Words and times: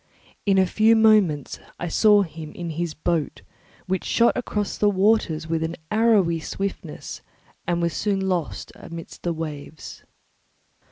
In 0.47 0.57
a 0.57 0.65
few 0.65 0.95
moments 0.95 1.59
I 1.77 1.87
saw 1.87 2.23
him 2.23 2.51
in 2.53 2.71
his 2.71 2.95
boat, 2.95 3.43
which 3.85 4.03
shot 4.03 4.35
across 4.35 4.75
the 4.75 4.89
waters 4.89 5.45
with 5.45 5.61
an 5.61 5.75
arrowy 5.91 6.39
swiftness 6.39 7.21
and 7.67 7.83
was 7.83 7.93
soon 7.93 8.27
lost 8.27 8.71
amidst 8.75 9.21
the 9.21 9.31
waves. 9.31 10.03